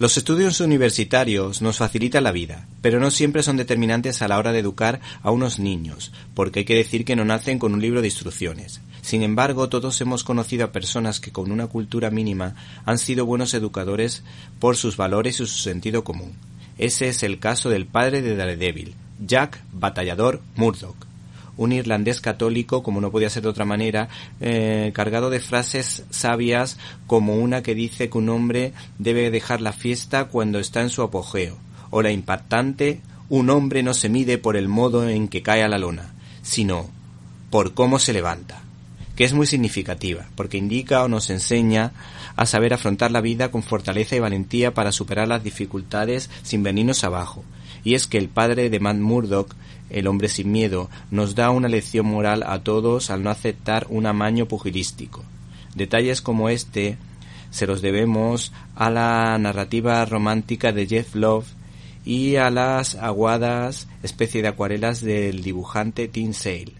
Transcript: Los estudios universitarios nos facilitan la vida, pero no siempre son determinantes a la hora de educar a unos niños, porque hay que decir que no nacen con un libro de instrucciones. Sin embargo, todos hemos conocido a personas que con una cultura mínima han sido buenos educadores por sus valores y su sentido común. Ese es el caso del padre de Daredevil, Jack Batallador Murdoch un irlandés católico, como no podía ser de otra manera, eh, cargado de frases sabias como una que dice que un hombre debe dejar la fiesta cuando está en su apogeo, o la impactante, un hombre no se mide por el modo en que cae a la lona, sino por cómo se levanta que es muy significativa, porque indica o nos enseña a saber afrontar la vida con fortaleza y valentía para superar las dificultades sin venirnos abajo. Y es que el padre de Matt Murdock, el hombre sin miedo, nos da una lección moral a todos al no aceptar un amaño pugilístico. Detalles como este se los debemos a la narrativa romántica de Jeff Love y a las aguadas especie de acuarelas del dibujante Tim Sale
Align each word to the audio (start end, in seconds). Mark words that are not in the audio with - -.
Los 0.00 0.16
estudios 0.16 0.60
universitarios 0.60 1.60
nos 1.60 1.76
facilitan 1.76 2.24
la 2.24 2.32
vida, 2.32 2.66
pero 2.80 3.00
no 3.00 3.10
siempre 3.10 3.42
son 3.42 3.58
determinantes 3.58 4.22
a 4.22 4.28
la 4.28 4.38
hora 4.38 4.50
de 4.50 4.60
educar 4.60 4.98
a 5.22 5.30
unos 5.30 5.58
niños, 5.58 6.10
porque 6.32 6.60
hay 6.60 6.64
que 6.64 6.74
decir 6.74 7.04
que 7.04 7.16
no 7.16 7.26
nacen 7.26 7.58
con 7.58 7.74
un 7.74 7.82
libro 7.82 8.00
de 8.00 8.06
instrucciones. 8.06 8.80
Sin 9.02 9.22
embargo, 9.22 9.68
todos 9.68 10.00
hemos 10.00 10.24
conocido 10.24 10.64
a 10.64 10.72
personas 10.72 11.20
que 11.20 11.32
con 11.32 11.52
una 11.52 11.66
cultura 11.66 12.08
mínima 12.08 12.54
han 12.86 12.96
sido 12.96 13.26
buenos 13.26 13.52
educadores 13.52 14.22
por 14.58 14.78
sus 14.78 14.96
valores 14.96 15.34
y 15.34 15.44
su 15.44 15.58
sentido 15.58 16.02
común. 16.02 16.32
Ese 16.78 17.10
es 17.10 17.22
el 17.22 17.38
caso 17.38 17.68
del 17.68 17.84
padre 17.84 18.22
de 18.22 18.36
Daredevil, 18.36 18.94
Jack 19.18 19.62
Batallador 19.70 20.40
Murdoch 20.56 21.09
un 21.60 21.72
irlandés 21.72 22.22
católico, 22.22 22.82
como 22.82 23.02
no 23.02 23.10
podía 23.10 23.28
ser 23.28 23.42
de 23.42 23.50
otra 23.50 23.66
manera, 23.66 24.08
eh, 24.40 24.92
cargado 24.94 25.28
de 25.28 25.40
frases 25.40 26.04
sabias 26.08 26.78
como 27.06 27.34
una 27.34 27.62
que 27.62 27.74
dice 27.74 28.08
que 28.08 28.16
un 28.16 28.30
hombre 28.30 28.72
debe 28.98 29.30
dejar 29.30 29.60
la 29.60 29.74
fiesta 29.74 30.24
cuando 30.24 30.58
está 30.58 30.80
en 30.80 30.88
su 30.88 31.02
apogeo, 31.02 31.58
o 31.90 32.00
la 32.00 32.12
impactante, 32.12 33.02
un 33.28 33.50
hombre 33.50 33.82
no 33.82 33.92
se 33.92 34.08
mide 34.08 34.38
por 34.38 34.56
el 34.56 34.68
modo 34.68 35.06
en 35.06 35.28
que 35.28 35.42
cae 35.42 35.62
a 35.62 35.68
la 35.68 35.78
lona, 35.78 36.14
sino 36.40 36.88
por 37.50 37.74
cómo 37.74 37.98
se 37.98 38.14
levanta 38.14 38.62
que 39.20 39.26
es 39.26 39.34
muy 39.34 39.46
significativa, 39.46 40.26
porque 40.34 40.56
indica 40.56 41.04
o 41.04 41.08
nos 41.08 41.28
enseña 41.28 41.92
a 42.36 42.46
saber 42.46 42.72
afrontar 42.72 43.10
la 43.10 43.20
vida 43.20 43.50
con 43.50 43.62
fortaleza 43.62 44.16
y 44.16 44.18
valentía 44.18 44.72
para 44.72 44.92
superar 44.92 45.28
las 45.28 45.44
dificultades 45.44 46.30
sin 46.42 46.62
venirnos 46.62 47.04
abajo. 47.04 47.44
Y 47.84 47.96
es 47.96 48.06
que 48.06 48.16
el 48.16 48.30
padre 48.30 48.70
de 48.70 48.80
Matt 48.80 48.96
Murdock, 48.96 49.54
el 49.90 50.06
hombre 50.06 50.30
sin 50.30 50.50
miedo, 50.50 50.88
nos 51.10 51.34
da 51.34 51.50
una 51.50 51.68
lección 51.68 52.06
moral 52.06 52.42
a 52.46 52.62
todos 52.62 53.10
al 53.10 53.22
no 53.22 53.28
aceptar 53.28 53.86
un 53.90 54.06
amaño 54.06 54.46
pugilístico. 54.46 55.22
Detalles 55.74 56.22
como 56.22 56.48
este 56.48 56.96
se 57.50 57.66
los 57.66 57.82
debemos 57.82 58.54
a 58.74 58.88
la 58.88 59.36
narrativa 59.36 60.02
romántica 60.06 60.72
de 60.72 60.86
Jeff 60.86 61.14
Love 61.14 61.46
y 62.06 62.36
a 62.36 62.48
las 62.48 62.94
aguadas 62.94 63.86
especie 64.02 64.40
de 64.40 64.48
acuarelas 64.48 65.02
del 65.02 65.42
dibujante 65.42 66.08
Tim 66.08 66.32
Sale 66.32 66.79